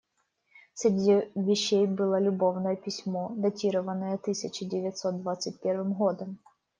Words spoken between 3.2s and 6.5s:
датированное тысяча девятьсот двадцать первым годом.